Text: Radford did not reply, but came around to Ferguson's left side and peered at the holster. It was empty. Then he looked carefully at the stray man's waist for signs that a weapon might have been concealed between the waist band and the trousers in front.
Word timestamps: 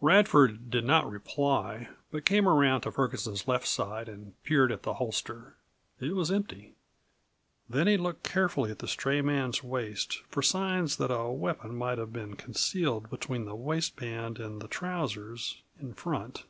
Radford 0.00 0.70
did 0.70 0.84
not 0.84 1.08
reply, 1.08 1.88
but 2.10 2.24
came 2.24 2.48
around 2.48 2.80
to 2.80 2.90
Ferguson's 2.90 3.46
left 3.46 3.68
side 3.68 4.08
and 4.08 4.34
peered 4.42 4.72
at 4.72 4.82
the 4.82 4.94
holster. 4.94 5.54
It 6.00 6.16
was 6.16 6.32
empty. 6.32 6.74
Then 7.70 7.86
he 7.86 7.96
looked 7.96 8.24
carefully 8.24 8.72
at 8.72 8.80
the 8.80 8.88
stray 8.88 9.20
man's 9.20 9.62
waist 9.62 10.20
for 10.28 10.42
signs 10.42 10.96
that 10.96 11.12
a 11.14 11.30
weapon 11.30 11.76
might 11.76 11.98
have 11.98 12.12
been 12.12 12.34
concealed 12.34 13.08
between 13.08 13.44
the 13.44 13.54
waist 13.54 13.94
band 13.94 14.40
and 14.40 14.60
the 14.60 14.66
trousers 14.66 15.62
in 15.78 15.94
front. 15.94 16.44